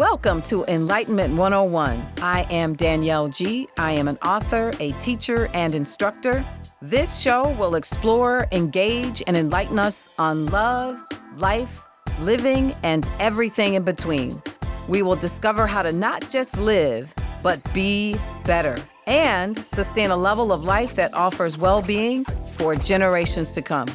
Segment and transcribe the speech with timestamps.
[0.00, 2.12] Welcome to Enlightenment 101.
[2.22, 3.68] I am Danielle G.
[3.76, 6.42] I am an author, a teacher, and instructor.
[6.80, 10.98] This show will explore, engage, and enlighten us on love,
[11.36, 11.84] life,
[12.20, 14.42] living, and everything in between.
[14.88, 17.12] We will discover how to not just live,
[17.42, 23.52] but be better and sustain a level of life that offers well being for generations
[23.52, 23.88] to come.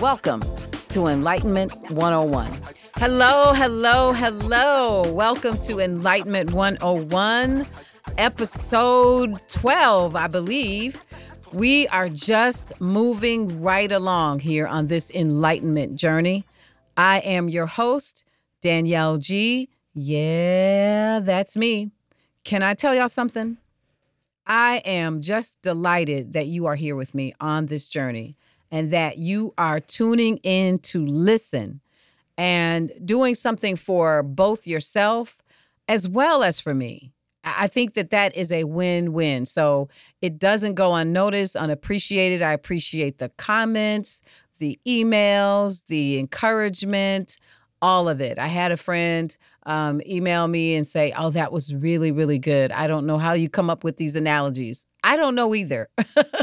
[0.00, 0.40] Welcome
[0.90, 2.77] to Enlightenment 101.
[3.00, 5.02] Hello, hello, hello.
[5.12, 7.64] Welcome to Enlightenment 101,
[8.18, 11.04] episode 12, I believe.
[11.52, 16.44] We are just moving right along here on this enlightenment journey.
[16.96, 18.24] I am your host,
[18.62, 19.68] Danielle G.
[19.94, 21.92] Yeah, that's me.
[22.42, 23.58] Can I tell y'all something?
[24.44, 28.36] I am just delighted that you are here with me on this journey
[28.72, 31.80] and that you are tuning in to listen
[32.38, 35.42] and doing something for both yourself
[35.88, 37.12] as well as for me.
[37.44, 39.46] I think that that is a win win.
[39.46, 39.88] So
[40.22, 42.42] it doesn't go unnoticed, unappreciated.
[42.42, 44.22] I appreciate the comments,
[44.58, 47.38] the emails, the encouragement,
[47.80, 48.38] all of it.
[48.38, 49.36] I had a friend
[49.68, 52.72] um, email me and say, Oh, that was really, really good.
[52.72, 54.86] I don't know how you come up with these analogies.
[55.04, 55.90] I don't know either.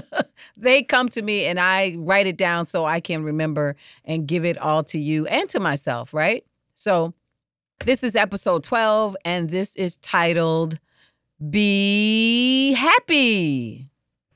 [0.57, 4.45] they come to me and I write it down so I can remember and give
[4.45, 6.45] it all to you and to myself, right?
[6.75, 7.15] So
[7.83, 10.79] this is episode 12 and this is titled
[11.49, 13.89] Be Happy.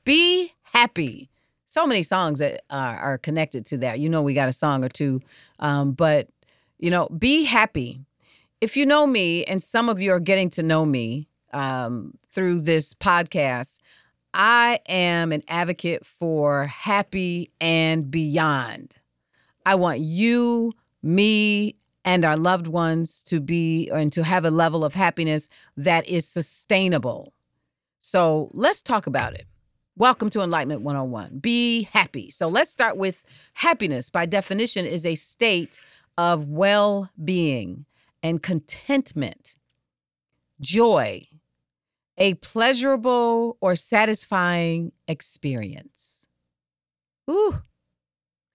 [0.04, 1.30] Be Happy.
[1.66, 4.00] So many songs that are, are connected to that.
[4.00, 5.20] You know, we got a song or two,
[5.60, 6.28] um, but
[6.80, 8.00] you know, be happy.
[8.60, 12.60] If you know me, and some of you are getting to know me um, through
[12.60, 13.80] this podcast,
[14.34, 18.96] I am an advocate for happy and beyond.
[19.64, 24.84] I want you, me, and our loved ones to be and to have a level
[24.84, 27.32] of happiness that is sustainable.
[27.98, 29.46] So let's talk about it.
[29.96, 31.38] Welcome to Enlightenment 101.
[31.38, 32.30] Be happy.
[32.30, 35.80] So let's start with happiness, by definition, is a state
[36.18, 37.86] of well being
[38.22, 39.56] and contentment,
[40.60, 41.26] joy,
[42.16, 46.26] a pleasurable or satisfying experience.
[47.28, 47.62] Ooh.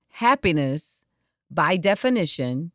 [0.09, 1.03] Happiness,
[1.49, 2.71] by definition,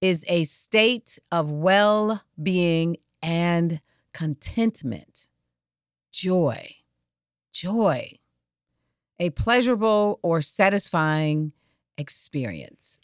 [0.00, 3.80] is a state of well being and
[4.12, 5.26] contentment,
[6.12, 6.76] joy,
[7.52, 8.12] joy,
[9.18, 11.52] a pleasurable or satisfying
[11.96, 12.98] experience.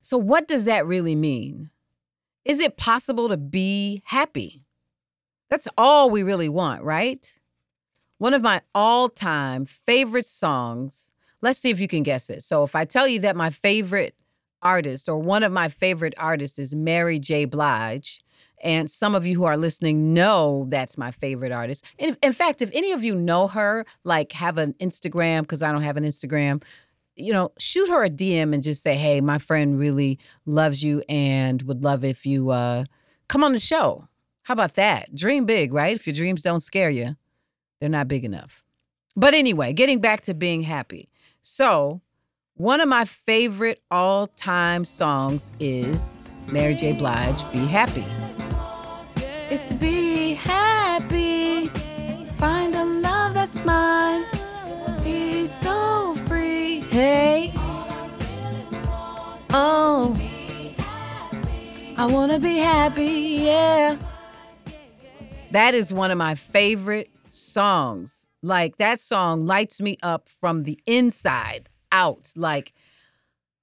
[0.00, 1.70] So, what does that really mean?
[2.46, 4.62] Is it possible to be happy?
[5.50, 7.38] That's all we really want, right?
[8.18, 11.10] One of my all time favorite songs,
[11.42, 12.44] let's see if you can guess it.
[12.44, 14.14] So, if I tell you that my favorite
[14.62, 17.46] artist or one of my favorite artists is Mary J.
[17.46, 18.22] Blige,
[18.62, 21.84] and some of you who are listening know that's my favorite artist.
[21.98, 25.72] In, in fact, if any of you know her, like have an Instagram, because I
[25.72, 26.62] don't have an Instagram,
[27.16, 31.02] you know, shoot her a DM and just say, hey, my friend really loves you
[31.08, 32.84] and would love if you uh,
[33.28, 34.08] come on the show.
[34.42, 35.14] How about that?
[35.14, 35.96] Dream big, right?
[35.96, 37.16] If your dreams don't scare you,
[37.80, 38.64] they're not big enough.
[39.16, 41.08] But anyway, getting back to being happy.
[41.42, 42.02] So,
[42.54, 46.18] one of my favorite all time songs is
[46.52, 46.92] Mary J.
[46.92, 48.04] Blige, Be Happy.
[49.50, 51.35] It's to be happy,
[59.56, 60.20] oh,
[61.96, 63.96] I wanna be happy, yeah.
[65.50, 68.26] That is one of my favorite songs.
[68.42, 72.32] Like that song lights me up from the inside out.
[72.36, 72.74] Like,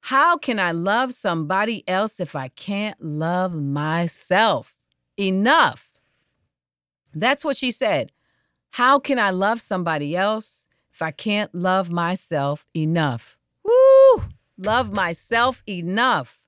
[0.02, 4.80] how can I love somebody else if I can't love myself?
[5.18, 6.02] Enough.
[7.14, 8.12] That's what she said.
[8.72, 13.38] How can I love somebody else if I can't love myself enough?
[14.58, 16.48] Love myself enough.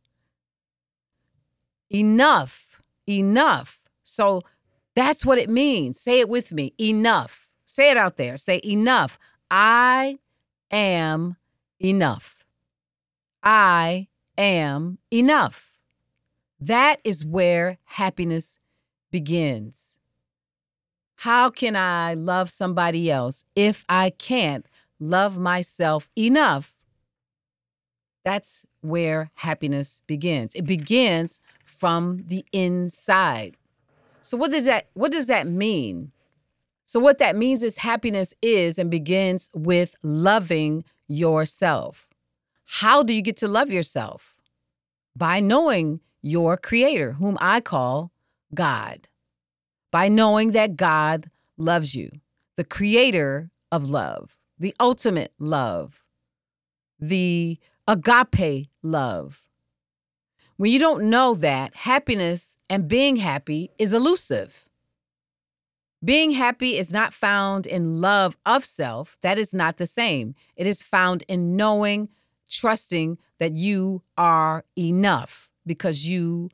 [1.90, 2.82] Enough.
[3.08, 3.90] Enough.
[4.04, 4.42] So
[4.96, 6.00] that's what it means.
[6.00, 6.74] Say it with me.
[6.80, 7.56] Enough.
[7.66, 8.38] Say it out there.
[8.38, 9.20] Say enough.
[9.50, 10.20] I
[10.72, 11.38] am
[11.80, 12.46] enough.
[13.44, 15.82] I am enough.
[16.60, 18.60] That is where happiness
[19.12, 19.98] begins.
[21.18, 24.66] How can I love somebody else if I can't
[25.00, 26.82] love myself enough?
[28.26, 30.56] That's where happiness begins.
[30.56, 33.56] It begins from the inside.
[34.24, 36.12] So what does that what does that mean?
[36.86, 42.10] So what that means is happiness is and begins with loving yourself.
[42.66, 44.42] How do you get to love yourself?
[45.16, 48.12] By knowing your creator, whom I call
[48.56, 49.08] God,
[49.92, 52.10] by knowing that God loves you,
[52.56, 56.04] the creator of love, the ultimate love,
[57.00, 59.44] the agape love.
[60.58, 64.70] When you don't know that, happiness and being happy is elusive.
[66.04, 69.18] Being happy is not found in love of self.
[69.22, 70.36] That is not the same.
[70.56, 72.10] It is found in knowing,
[72.50, 76.50] trusting that you are enough because you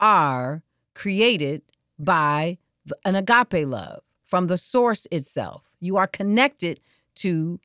[0.00, 0.62] are
[0.94, 1.62] created
[1.98, 2.58] by
[3.04, 5.76] an agape love from the source itself.
[5.80, 6.80] You are connected
[7.16, 7.60] to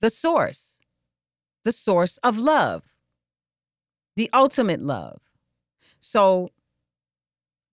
[0.00, 0.78] the source,
[1.66, 2.84] the source of love,
[4.14, 5.20] the ultimate love.
[5.98, 6.50] So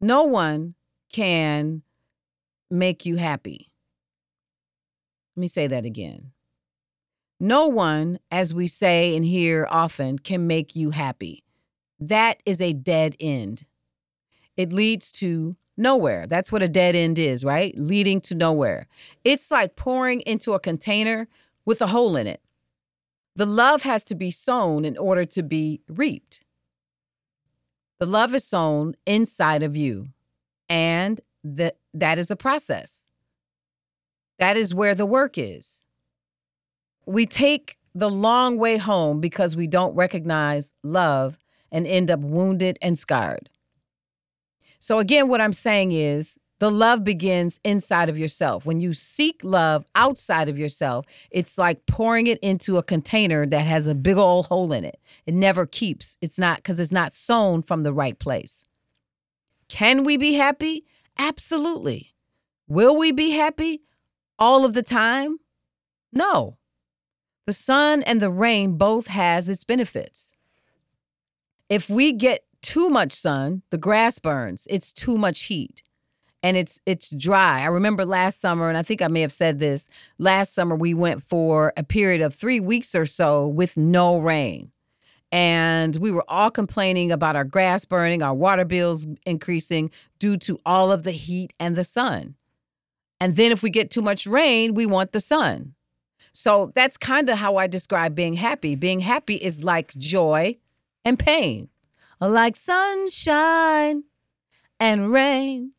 [0.01, 0.73] no one
[1.11, 1.83] can
[2.71, 3.71] make you happy.
[5.35, 6.31] Let me say that again.
[7.39, 11.43] No one, as we say and hear often, can make you happy.
[11.99, 13.67] That is a dead end.
[14.57, 16.25] It leads to nowhere.
[16.25, 17.77] That's what a dead end is, right?
[17.77, 18.87] Leading to nowhere.
[19.23, 21.27] It's like pouring into a container
[21.63, 22.42] with a hole in it.
[23.35, 26.43] The love has to be sown in order to be reaped.
[27.99, 30.09] The love is sown inside of you,
[30.69, 33.09] and the, that is a process.
[34.39, 35.85] That is where the work is.
[37.05, 41.37] We take the long way home because we don't recognize love
[41.71, 43.49] and end up wounded and scarred.
[44.79, 48.65] So, again, what I'm saying is the love begins inside of yourself.
[48.65, 53.65] When you seek love outside of yourself, it's like pouring it into a container that
[53.65, 54.99] has a big old hole in it.
[55.25, 56.17] It never keeps.
[56.21, 58.65] It's not because it's not sown from the right place.
[59.67, 60.85] Can we be happy?
[61.17, 62.13] Absolutely.
[62.67, 63.81] Will we be happy
[64.39, 65.39] all of the time?
[66.11, 66.57] No.
[67.45, 70.33] The sun and the rain both has its benefits.
[71.67, 74.67] If we get too much sun, the grass burns.
[74.69, 75.81] It's too much heat.
[76.43, 77.61] And it's it's dry.
[77.61, 79.87] I remember last summer and I think I may have said this.
[80.17, 84.71] Last summer we went for a period of 3 weeks or so with no rain.
[85.31, 90.59] And we were all complaining about our grass burning, our water bills increasing due to
[90.65, 92.35] all of the heat and the sun.
[93.19, 95.73] And then if we get too much rain, we want the sun.
[96.33, 98.75] So that's kind of how I describe being happy.
[98.75, 100.57] Being happy is like joy
[101.05, 101.69] and pain,
[102.19, 104.03] like sunshine
[104.79, 105.71] and rain.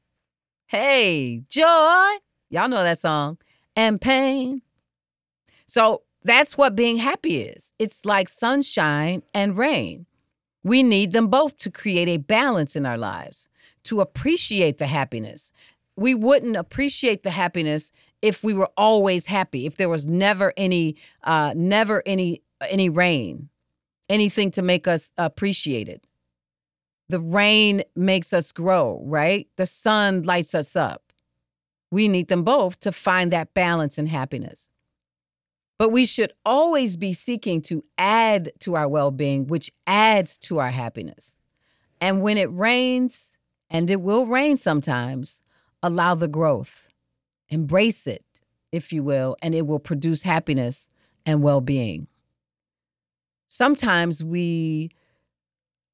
[0.67, 2.11] Hey, joy.
[2.51, 3.39] Y'all know that song.
[3.77, 4.63] And pain.
[5.67, 7.75] So that's what being happy is.
[7.79, 10.07] It's like sunshine and rain.
[10.63, 13.49] We need them both to create a balance in our lives,
[13.85, 15.53] to appreciate the happiness.
[15.97, 20.97] We wouldn't appreciate the happiness if we were always happy, if there was never any,
[21.25, 23.51] uh, never any, any rain,
[24.09, 26.07] anything to make us appreciate it.
[27.15, 29.47] The rain makes us grow, right?
[29.55, 31.13] The sun lights us up.
[31.93, 34.69] We need them both to find that balance and happiness.
[35.79, 40.59] But we should always be seeking to add to our well being, which adds to
[40.59, 41.39] our happiness.
[42.01, 43.31] And when it rains,
[43.71, 45.41] and it will rain sometimes,
[45.85, 46.89] allow the growth,
[47.49, 48.25] embrace it,
[48.73, 50.89] if you will, and it will produce happiness
[51.25, 52.09] and well being.
[53.47, 54.91] Sometimes we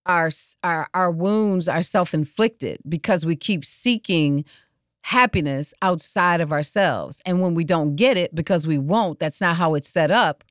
[0.06, 0.31] our,
[0.62, 4.44] our our wounds are self-inflicted because we keep seeking
[5.02, 7.23] happiness outside of ourselves.
[7.25, 10.45] And when we don't get it because we won't, that's not how it's set up,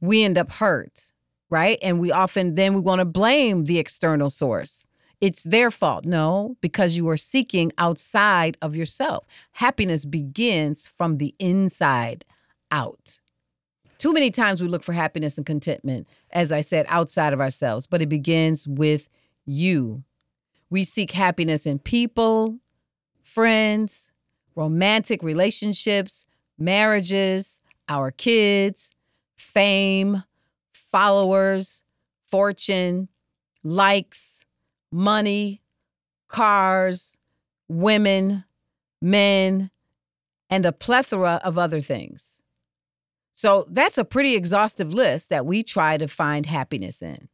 [0.00, 1.12] we end up hurt,
[1.50, 1.78] right?
[1.82, 4.86] And we often then we want to blame the external source.
[5.20, 6.04] It's their fault.
[6.04, 9.24] No, because you are seeking outside of yourself.
[9.52, 12.24] Happiness begins from the inside
[12.70, 13.20] out.
[13.98, 17.86] Too many times we look for happiness and contentment, as I said, outside of ourselves,
[17.86, 19.08] but it begins with
[19.44, 20.02] you.
[20.68, 22.58] We seek happiness in people,
[23.22, 24.10] friends,
[24.54, 26.26] romantic relationships,
[26.58, 28.90] marriages, our kids,
[29.36, 30.24] fame,
[30.72, 31.82] followers,
[32.26, 33.08] fortune,
[33.62, 34.40] likes,
[34.90, 35.62] money,
[36.28, 37.16] cars,
[37.68, 38.44] women,
[39.00, 39.70] men,
[40.50, 42.40] and a plethora of other things.
[43.36, 47.28] So that's a pretty exhaustive list that we try to find happiness in.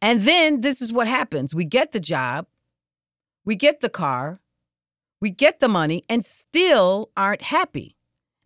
[0.00, 2.46] And then this is what happens we get the job,
[3.44, 4.36] we get the car,
[5.20, 7.96] we get the money and still aren't happy.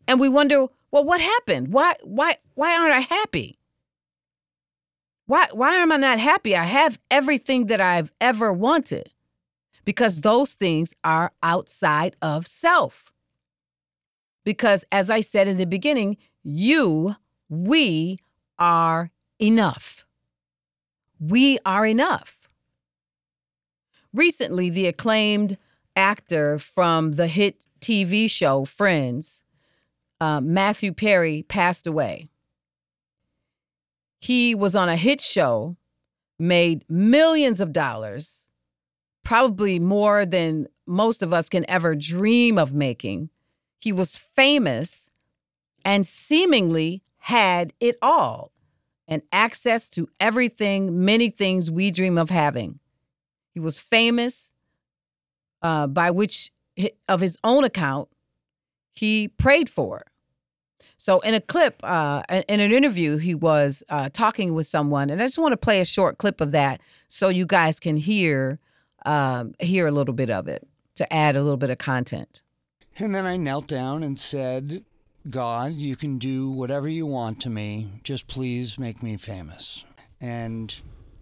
[0.08, 1.74] And we wonder, well, what happened?
[1.74, 3.58] Why why why aren't I happy?
[5.26, 6.56] Why why am I not happy?
[6.56, 9.10] I have everything that I've ever wanted.
[9.84, 13.12] Because those things are outside of self.
[14.44, 17.16] Because as I said in the beginning, you,
[17.48, 18.18] we
[18.58, 20.06] are enough.
[21.18, 22.48] We are enough.
[24.12, 25.56] recently, the acclaimed
[25.96, 29.42] actor from the hit TV show Friends,
[30.20, 32.28] uh, Matthew Perry, passed away.
[34.20, 35.76] He was on a hit show,
[36.38, 38.48] made millions of dollars,
[39.24, 43.30] probably more than most of us can ever dream of making.
[43.78, 45.10] He was famous
[45.84, 48.52] and seemingly had it all
[49.08, 52.78] and access to everything, many things we dream of having.
[53.52, 54.52] He was famous,
[55.60, 56.52] uh, by which,
[57.08, 58.08] of his own account,
[58.94, 60.02] he prayed for.
[60.96, 65.20] So, in a clip, uh, in an interview, he was uh, talking with someone, and
[65.20, 68.60] I just want to play a short clip of that so you guys can hear
[69.04, 72.42] um, hear a little bit of it to add a little bit of content.
[72.98, 74.84] And then I knelt down and said,
[75.28, 77.88] God, you can do whatever you want to me.
[78.02, 79.84] Just please make me famous.
[80.20, 80.74] And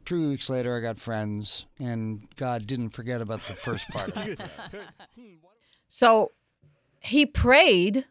[0.07, 4.16] three weeks later, I got friends, and God didn't forget about the first part.
[5.88, 6.33] so
[7.00, 8.07] he prayed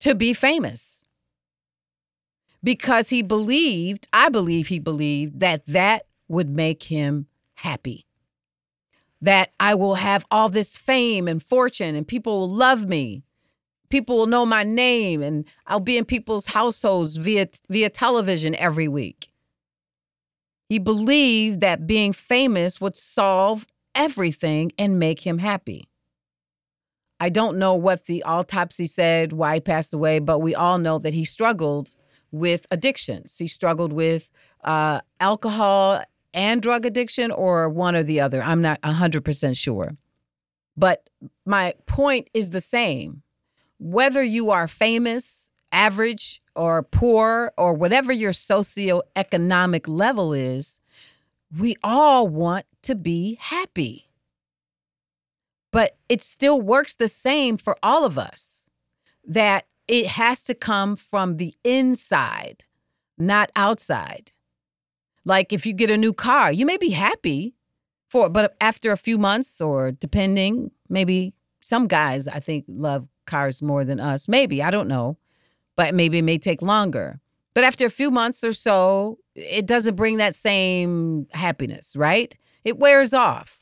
[0.00, 1.02] to be famous
[2.62, 8.06] because he believed, I believe he believed, that that would make him happy.
[9.20, 13.22] That I will have all this fame and fortune, and people will love me
[13.92, 18.88] people will know my name and I'll be in people's households via via television every
[18.88, 19.30] week.
[20.70, 25.90] He believed that being famous would solve everything and make him happy.
[27.20, 30.98] I don't know what the autopsy said, why he passed away, but we all know
[30.98, 31.94] that he struggled
[32.30, 33.36] with addictions.
[33.36, 34.30] He struggled with
[34.64, 38.42] uh, alcohol and drug addiction, or one or the other.
[38.42, 39.98] I'm not 100% sure.
[40.78, 41.10] But
[41.44, 43.22] my point is the same
[43.82, 50.78] whether you are famous, average, or poor, or whatever your socioeconomic level is,
[51.58, 54.08] we all want to be happy.
[55.72, 58.66] But it still works the same for all of us
[59.26, 62.64] that it has to come from the inside,
[63.18, 64.30] not outside.
[65.24, 67.54] Like if you get a new car, you may be happy
[68.08, 73.62] for but after a few months or depending, maybe some guys I think love cars
[73.62, 74.28] more than us.
[74.28, 75.16] Maybe, I don't know.
[75.76, 77.20] But maybe it may take longer.
[77.54, 82.36] But after a few months or so, it doesn't bring that same happiness, right?
[82.64, 83.60] It wears off.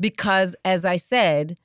[0.00, 1.56] Because as I said,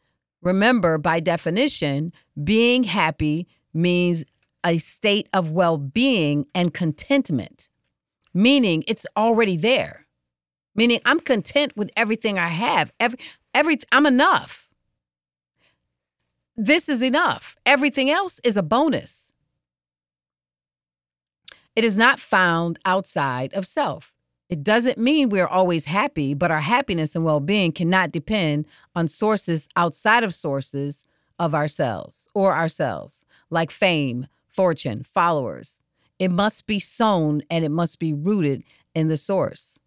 [0.41, 4.25] remember by definition, being happy means
[4.63, 7.69] a state of well being and contentment,
[8.33, 10.05] meaning it's already there.
[10.75, 12.91] Meaning I'm content with everything I have.
[12.99, 13.19] Every,
[13.53, 14.68] every, I'm enough
[16.59, 17.55] this is enough.
[17.65, 19.33] Everything else is a bonus.
[21.73, 24.13] It is not found outside of self.
[24.49, 29.07] It doesn't mean we're always happy, but our happiness and well being cannot depend on
[29.07, 31.05] sources outside of sources
[31.37, 35.81] of ourselves or ourselves, like fame, fortune, followers.
[36.17, 38.63] It must be sown and it must be rooted
[38.93, 39.79] in the source.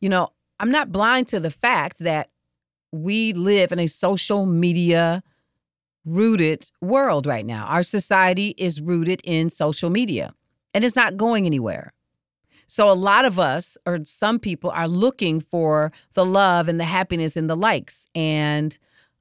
[0.00, 2.30] You know, I'm not blind to the fact that
[2.90, 5.22] we live in a social media
[6.04, 7.66] rooted world right now.
[7.66, 10.34] Our society is rooted in social media
[10.74, 11.92] and it's not going anywhere.
[12.66, 16.84] So, a lot of us, or some people, are looking for the love and the
[16.84, 18.78] happiness and the likes and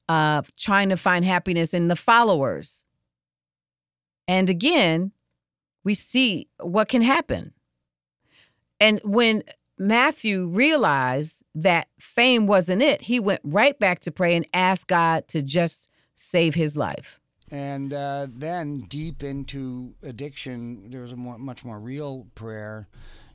[0.08, 2.86] uh, trying to find happiness in the followers.
[4.28, 5.14] And again,
[5.84, 7.54] we see what can happen.
[8.80, 9.44] And when
[9.80, 15.28] Matthew realized that fame wasn't it, he went right back to pray and asked God
[15.30, 15.89] to just
[16.20, 17.20] save his life.
[17.50, 22.88] And uh, then deep into addiction, there was a more, much more real prayer,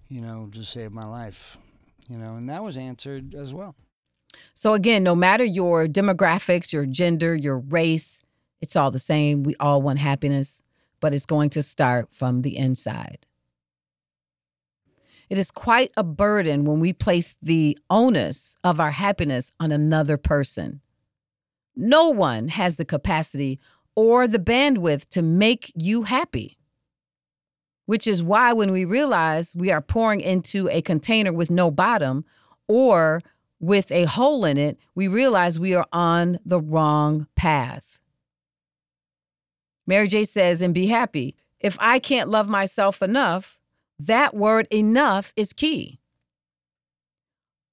[0.09, 1.59] you know, to save my life,
[2.09, 3.75] you know, and that was answered as well.
[4.53, 8.21] So again, no matter your demographics, your gender, your race,
[8.61, 9.43] it's all the same.
[9.43, 10.61] We all want happiness,
[11.01, 13.27] but it's going to start from the inside.
[15.31, 20.19] It is quite a burden when we place the onus of our happiness on another
[20.19, 20.83] person.
[21.77, 23.61] No one has the capacity
[23.95, 26.59] or the bandwidth to make you happy.
[27.87, 32.25] Which is why, when we realize we are pouring into a container with no bottom
[32.67, 33.21] or
[33.61, 38.01] with a hole in it, we realize we are on the wrong path.
[39.87, 41.37] Mary J says, and be happy.
[41.61, 43.59] If I can't love myself enough,
[43.99, 46.01] that word enough is key.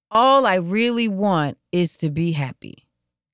[0.10, 2.86] All I really want is to be happy.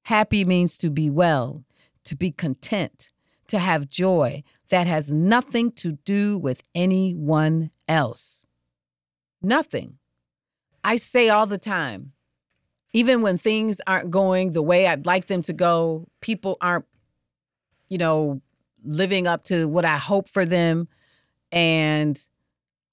[0.07, 1.65] Happy means to be well,
[2.05, 3.09] to be content,
[3.47, 8.45] to have joy that has nothing to do with anyone else.
[9.41, 9.97] Nothing.
[10.81, 12.13] I say all the time
[12.93, 16.85] even when things aren't going the way I'd like them to go, people aren't,
[17.89, 18.41] you know,
[18.83, 20.87] living up to what I hope for them.
[21.51, 22.25] And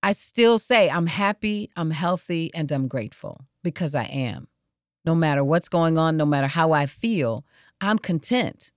[0.03, 4.49] I still say I'm happy, I'm healthy, and I'm grateful because I am.
[5.05, 7.45] No matter what's going on, no matter how I feel,
[7.81, 8.71] I'm content.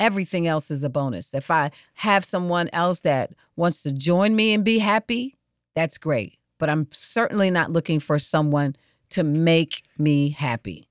[0.00, 1.34] Everything else is a bonus.
[1.34, 5.36] If I have someone else that wants to join me and be happy,
[5.74, 6.38] that's great.
[6.58, 8.76] But I'm certainly not looking for someone
[9.10, 10.88] to make me happy.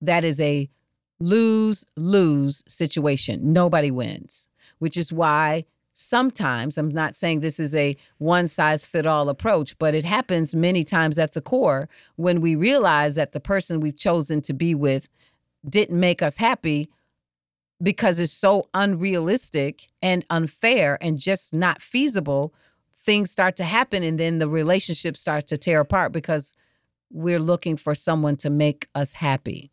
[0.00, 0.68] That is a
[1.18, 3.52] lose lose situation.
[3.52, 4.48] Nobody wins,
[4.78, 5.64] which is why
[6.00, 10.54] sometimes, I'm not saying this is a one size fit all approach, but it happens
[10.54, 14.74] many times at the core when we realize that the person we've chosen to be
[14.74, 15.08] with
[15.68, 16.88] didn't make us happy
[17.82, 22.54] because it's so unrealistic and unfair and just not feasible.
[22.94, 26.54] Things start to happen, and then the relationship starts to tear apart because
[27.10, 29.70] we're looking for someone to make us happy.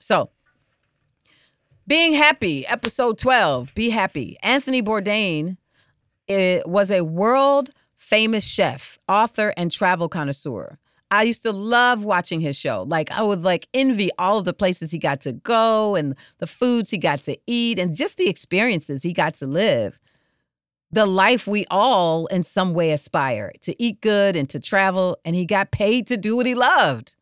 [0.00, 0.30] So,
[1.86, 4.36] being happy, episode 12, be happy.
[4.42, 5.56] Anthony Bourdain
[6.28, 10.78] it was a world famous chef, author, and travel connoisseur.
[11.10, 12.84] I used to love watching his show.
[12.86, 16.46] Like I would like envy all of the places he got to go and the
[16.46, 19.96] foods he got to eat and just the experiences he got to live.
[20.90, 25.36] The life we all in some way aspire to eat good and to travel and
[25.36, 27.14] he got paid to do what he loved.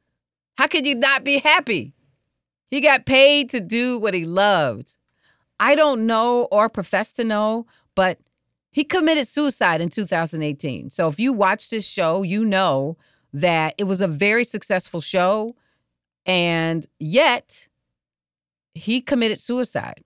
[0.56, 1.93] How could you not be happy?
[2.74, 4.96] He got paid to do what he loved.
[5.60, 8.18] I don't know or profess to know, but
[8.72, 10.90] he committed suicide in 2018.
[10.90, 12.96] So if you watch this show, you know
[13.32, 15.54] that it was a very successful show.
[16.26, 17.68] And yet,
[18.74, 20.02] he committed suicide.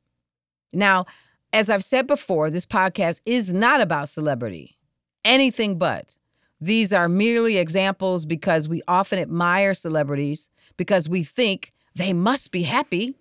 [0.70, 1.06] Now,
[1.54, 4.76] as I've said before, this podcast is not about celebrity,
[5.24, 6.18] anything but.
[6.60, 12.62] These are merely examples because we often admire celebrities because we think they must be
[12.62, 13.16] happy.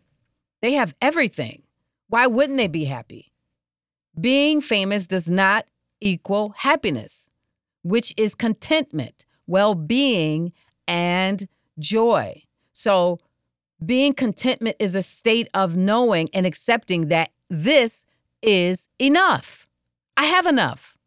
[0.62, 1.63] They have everything.
[2.10, 3.31] Why wouldn't they be happy?
[4.20, 5.66] Being famous does not
[6.00, 7.29] equal happiness,
[7.83, 10.53] which is contentment, well being,
[10.87, 11.48] and
[11.79, 12.44] joy.
[12.72, 13.18] So,
[13.83, 18.05] being contentment is a state of knowing and accepting that this
[18.42, 19.68] is enough.
[20.16, 20.98] I have enough.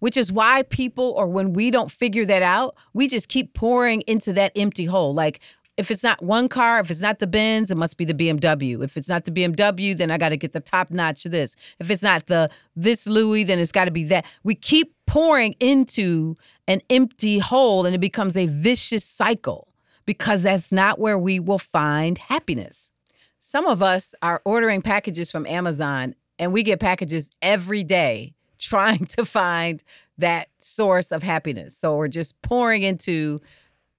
[0.00, 4.02] Which is why people, or when we don't figure that out, we just keep pouring
[4.02, 5.14] into that empty hole.
[5.14, 5.40] Like,
[5.76, 8.82] if it's not one car, if it's not the Benz, it must be the BMW.
[8.84, 11.56] If it's not the BMW, then I got to get the top notch of this.
[11.78, 14.24] If it's not the this Louis, then it's got to be that.
[14.44, 16.36] We keep pouring into
[16.68, 19.68] an empty hole and it becomes a vicious cycle
[20.06, 22.90] because that's not where we will find happiness.
[23.38, 29.04] Some of us are ordering packages from Amazon and we get packages every day trying
[29.06, 29.82] to find
[30.16, 31.76] that source of happiness.
[31.76, 33.40] So we're just pouring into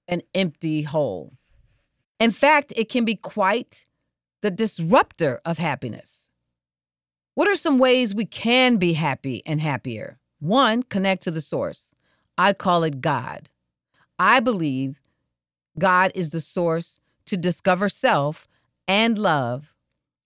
[0.08, 1.34] an empty hole.
[2.18, 3.84] In fact, it can be quite
[4.42, 6.30] the disruptor of happiness.
[7.34, 10.18] What are some ways we can be happy and happier?
[10.38, 11.94] One, connect to the source.
[12.38, 13.50] I call it God.
[14.18, 15.00] I believe
[15.78, 18.46] God is the source to discover self
[18.88, 19.74] and love,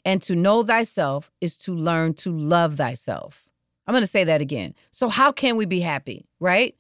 [0.05, 3.51] and to know thyself is to learn to love thyself.
[3.87, 4.75] I'm going to say that again.
[4.91, 6.77] So, how can we be happy, right?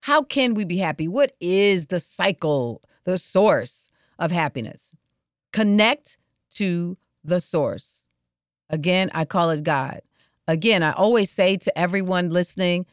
[0.00, 1.06] How can we be happy?
[1.06, 3.91] What is the cycle, the source
[4.22, 4.94] of happiness.
[5.52, 6.16] Connect
[6.52, 8.06] to the source.
[8.70, 10.00] Again, I call it God.
[10.48, 12.86] Again, I always say to everyone listening,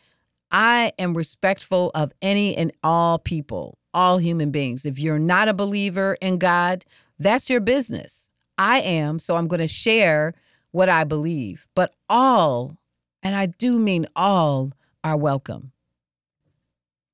[0.51, 4.85] I am respectful of any and all people, all human beings.
[4.85, 6.83] If you're not a believer in God,
[7.19, 8.31] that's your business.
[8.57, 10.33] I am, so I'm going to share
[10.71, 11.67] what I believe.
[11.75, 12.77] But all,
[13.21, 15.71] and I do mean all, are welcome.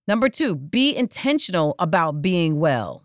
[0.08, 3.05] Number two, be intentional about being well.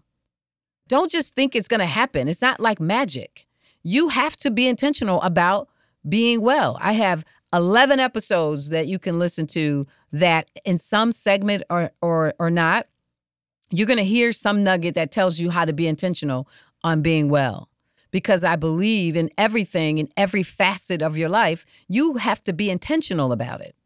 [0.91, 2.27] Don't just think it's going to happen.
[2.27, 3.47] It's not like magic.
[3.85, 5.69] You have to be intentional about
[6.09, 6.77] being well.
[6.81, 12.35] I have 11 episodes that you can listen to that in some segment or or
[12.41, 12.89] or not,
[13.71, 16.49] you're going to hear some nugget that tells you how to be intentional
[16.83, 17.69] on being well.
[18.11, 22.69] Because I believe in everything in every facet of your life, you have to be
[22.69, 23.77] intentional about it.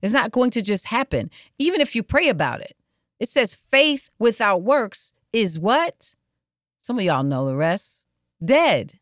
[0.00, 2.76] It's not going to just happen, even if you pray about it.
[3.18, 6.14] It says faith without works is what?
[6.82, 8.08] Some of y'all know the rest.
[8.44, 8.98] Dead.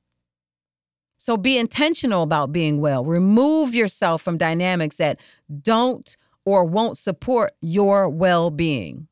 [1.17, 3.05] So be intentional about being well.
[3.05, 5.19] Remove yourself from dynamics that
[5.63, 9.09] don't or won't support your well being,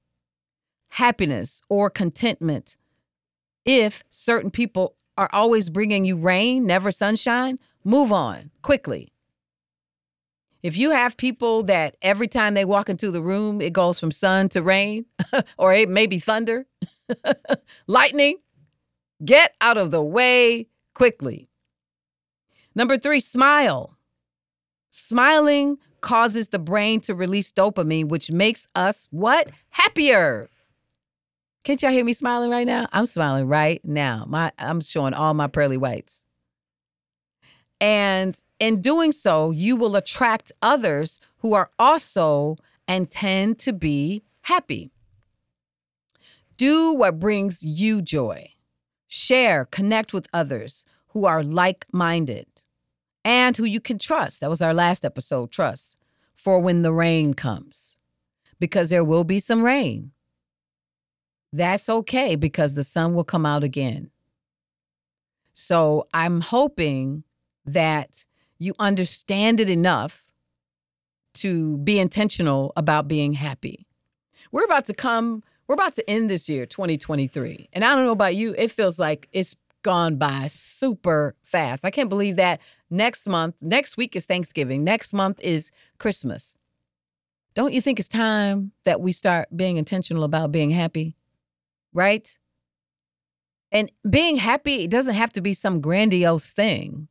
[0.91, 2.77] happiness, or contentment.
[3.65, 9.13] If certain people are always bringing you rain, never sunshine, move on quickly.
[10.63, 14.13] If you have people that every time they walk into the room, it goes from
[14.13, 15.07] sun to rain,
[15.59, 16.67] or it may be thunder,
[17.87, 18.37] lightning,
[19.25, 21.49] get out of the way quickly.
[22.75, 23.97] Number three, smile.
[24.91, 29.51] Smiling causes the brain to release dopamine, which makes us what?
[29.71, 30.49] Happier.
[31.65, 32.87] Can't y'all hear me smiling right now?
[32.93, 34.25] I'm smiling right now.
[34.27, 36.25] My I'm showing all my pearly whites.
[37.81, 42.57] And in doing so, you will attract others who are also
[42.89, 44.91] and tend to be happy.
[46.57, 48.53] Do what brings you joy.
[49.09, 52.47] Share, connect with others who are like minded
[53.25, 54.41] and who you can trust.
[54.41, 56.01] That was our last episode trust
[56.35, 57.97] for when the rain comes,
[58.61, 60.13] because there will be some rain.
[61.53, 64.11] That's okay because the sun will come out again.
[65.55, 67.25] So I'm hoping
[67.65, 68.25] that
[68.59, 70.31] you understand it enough
[71.35, 73.87] to be intentional about being happy.
[74.53, 77.69] We're about to come, we're about to end this year, 2023.
[77.75, 81.85] And I don't know about you, it feels like it's gone by super fast.
[81.85, 86.57] I can't believe that next month, next week is Thanksgiving, next month is Christmas.
[87.55, 91.17] Don't you think it's time that we start being intentional about being happy?
[91.93, 92.39] Right?
[93.71, 97.09] And being happy doesn't have to be some grandiose thing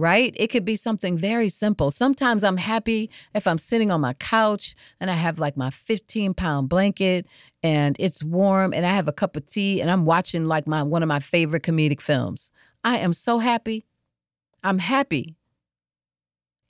[0.00, 0.34] right?
[0.36, 1.90] It could be something very simple.
[1.90, 6.32] Sometimes I'm happy if I'm sitting on my couch and I have like my 15
[6.32, 7.26] pound blanket
[7.62, 10.82] and it's warm and I have a cup of tea and I'm watching like my
[10.82, 12.50] one of my favorite comedic films.
[12.82, 13.84] I am so happy.
[14.64, 15.36] I'm happy.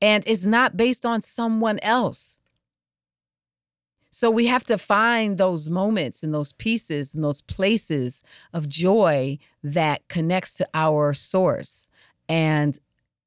[0.01, 2.41] And it's not based on someone else.
[4.11, 9.39] So we have to find those moments and those pieces and those places of joy
[9.63, 11.89] that connects to our source.
[12.29, 12.77] And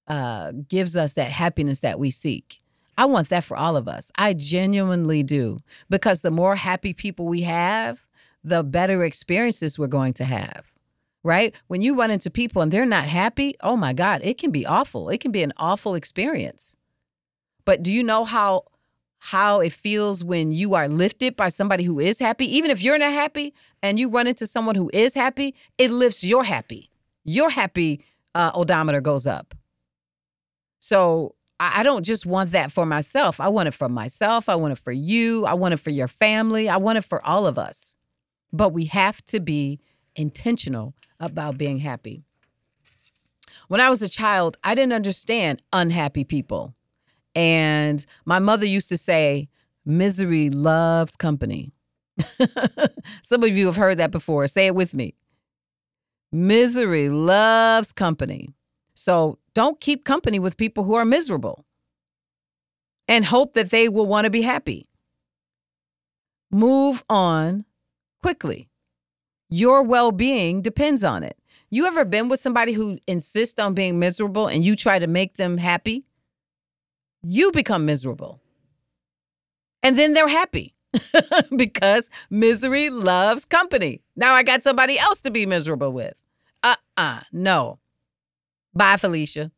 [0.07, 2.57] uh, gives us that happiness that we seek.
[2.97, 4.11] I want that for all of us.
[4.17, 5.57] I genuinely do.
[5.89, 8.05] Because the more happy people we have,
[8.43, 10.71] the better experiences we're going to have.
[11.23, 11.55] Right?
[11.67, 14.65] When you run into people and they're not happy, oh my God, it can be
[14.65, 15.09] awful.
[15.09, 16.75] It can be an awful experience.
[17.65, 18.65] But do you know how
[19.27, 22.45] how it feels when you are lifted by somebody who is happy?
[22.57, 26.25] Even if you're not happy and you run into someone who is happy, it lifts
[26.25, 26.89] your happy.
[27.23, 28.03] Your happy
[28.35, 29.55] uh, odometer goes up.
[30.83, 33.39] So I don't just want that for myself.
[33.39, 34.49] I want it for myself.
[34.49, 35.45] I want it for you.
[35.45, 36.67] I want it for your family.
[36.67, 37.95] I want it for all of us.
[38.51, 39.79] But we have to be
[40.17, 42.25] intentional about being happy.
[43.69, 46.75] When I was a child, I didn't understand unhappy people.
[47.33, 49.47] And my mother used to say,
[49.85, 51.71] misery loves company.
[53.23, 54.47] Some of you have heard that before.
[54.47, 55.15] Say it with me.
[56.33, 58.49] Misery loves company.
[58.95, 61.65] So don't keep company with people who are miserable
[63.07, 64.87] and hope that they will want to be happy.
[66.51, 67.65] Move on
[68.21, 68.69] quickly.
[69.49, 71.37] Your well being depends on it.
[71.69, 75.37] You ever been with somebody who insists on being miserable and you try to make
[75.37, 76.05] them happy?
[77.23, 78.39] You become miserable.
[79.81, 80.75] And then they're happy
[81.55, 84.01] because misery loves company.
[84.15, 86.21] Now I got somebody else to be miserable with.
[86.61, 87.79] Uh uh no.
[88.73, 89.51] Bye, Felicia.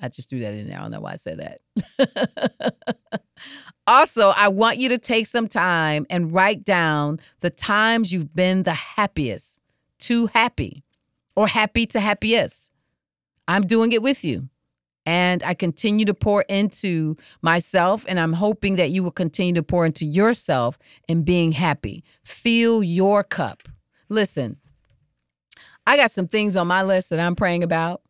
[0.00, 0.78] I just threw that in there.
[0.78, 2.74] I don't know why I said that.
[3.86, 8.62] also, I want you to take some time and write down the times you've been
[8.62, 9.60] the happiest,
[9.98, 10.84] too happy,
[11.34, 12.72] or happy to happiest.
[13.48, 14.48] I'm doing it with you.
[15.04, 19.62] And I continue to pour into myself, and I'm hoping that you will continue to
[19.62, 22.04] pour into yourself and being happy.
[22.24, 23.62] Fill your cup.
[24.10, 24.58] Listen,
[25.86, 28.02] I got some things on my list that I'm praying about.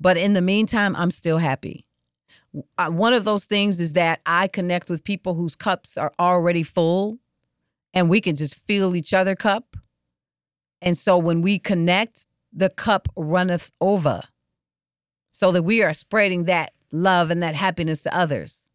[0.00, 1.86] But in the meantime, I'm still happy.
[2.76, 7.18] One of those things is that I connect with people whose cups are already full
[7.92, 9.76] and we can just fill each other cup.
[10.82, 14.22] And so when we connect, the cup runneth over
[15.32, 18.70] so that we are spreading that love and that happiness to others.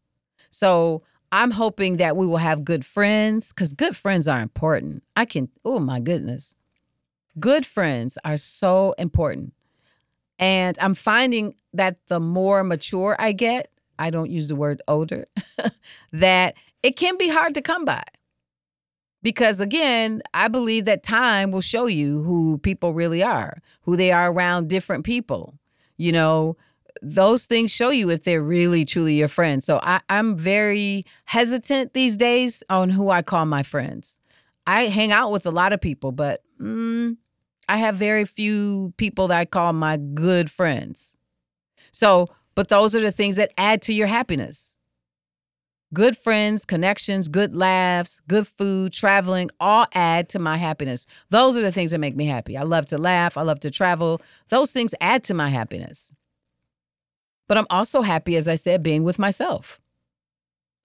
[0.49, 5.03] So I'm hoping that we will have good friends because good friends are important.
[5.17, 6.55] I can, oh my goodness.
[7.37, 9.53] Good friends are so important.
[10.37, 15.25] And I'm finding that the more mature I get, I don't use the word older,
[16.11, 18.03] that it can be hard to come by.
[19.23, 24.11] Because again, I believe that time will show you who people really are, who they
[24.11, 25.55] are around different people.
[25.97, 26.57] You know,
[27.01, 29.65] those things show you if they're really truly your friends.
[29.65, 34.19] So I, am very hesitant these days on who I call my friends.
[34.67, 37.17] I hang out with a lot of people, but mm,
[37.67, 41.17] I have very few people that I call my good friends.
[41.91, 44.77] So, but those are the things that add to your happiness.
[45.93, 51.05] Good friends, connections, good laughs, good food, traveling all add to my happiness.
[51.29, 52.57] Those are the things that make me happy.
[52.57, 54.21] I love to laugh, I love to travel.
[54.49, 56.11] Those things add to my happiness.
[57.47, 59.79] But I'm also happy, as I said, being with myself.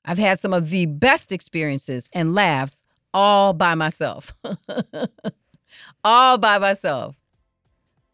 [0.04, 4.32] I've had some of the best experiences and laughs all by myself.
[6.04, 7.20] all by myself.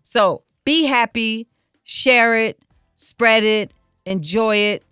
[0.05, 1.49] So be happy,
[1.85, 2.65] share it,
[2.95, 3.73] spread it,
[4.05, 4.83] enjoy it.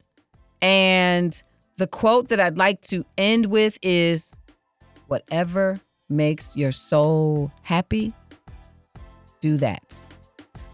[0.61, 1.41] And
[1.77, 4.35] the quote that I'd like to end with is
[5.09, 8.13] whatever makes your soul happy,
[9.41, 10.01] do that.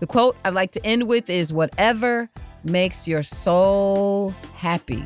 [0.00, 2.30] The quote I'd like to end with is whatever
[2.64, 5.04] makes your soul happy,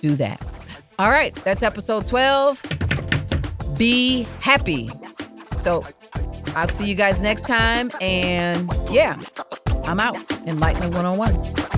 [0.00, 0.44] do that.
[0.98, 2.62] All right, that's episode 12.
[3.76, 4.88] Be happy.
[5.58, 5.82] So
[6.54, 7.90] I'll see you guys next time.
[8.00, 9.20] And yeah,
[9.84, 10.16] I'm out.
[10.46, 11.77] Enlightenment 101.